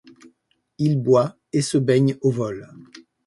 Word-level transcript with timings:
Il 0.79 0.99
boit 0.99 1.37
et 1.53 1.61
se 1.61 1.77
baigne 1.77 2.17
au 2.21 2.31
vol. 2.31 2.67